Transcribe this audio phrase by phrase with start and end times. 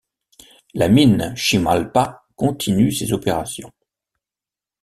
[0.73, 3.71] La mine Chimalpa continue ses opérations.